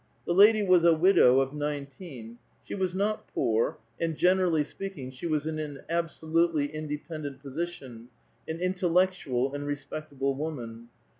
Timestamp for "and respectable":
9.53-10.33